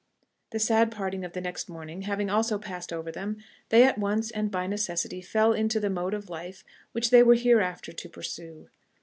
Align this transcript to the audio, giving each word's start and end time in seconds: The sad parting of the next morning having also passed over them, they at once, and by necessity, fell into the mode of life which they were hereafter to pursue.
The 0.49 0.57
sad 0.57 0.89
parting 0.89 1.23
of 1.23 1.33
the 1.33 1.41
next 1.41 1.69
morning 1.69 2.01
having 2.01 2.27
also 2.27 2.57
passed 2.57 2.91
over 2.91 3.11
them, 3.11 3.37
they 3.69 3.83
at 3.83 3.99
once, 3.99 4.31
and 4.31 4.49
by 4.49 4.65
necessity, 4.65 5.21
fell 5.21 5.53
into 5.53 5.79
the 5.79 5.91
mode 5.91 6.15
of 6.15 6.27
life 6.27 6.63
which 6.91 7.11
they 7.11 7.21
were 7.21 7.35
hereafter 7.35 7.91
to 7.93 8.09
pursue. 8.09 8.69